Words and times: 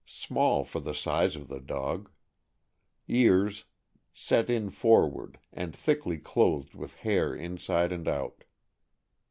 —Small 0.27 0.63
for 0.63 0.79
the 0.79 0.95
size 0.95 1.35
of 1.35 1.47
the 1.47 1.59
dog. 1.59 2.09
Ears.— 3.07 3.65
Set 4.29 4.49
in 4.49 4.71
forward, 4.71 5.37
and 5.53 5.75
thickly 5.75 6.17
clothed 6.17 6.73
with 6.73 6.95
hair 7.05 7.35
inside 7.35 7.91
and 7.91 8.07
out. 8.07 8.45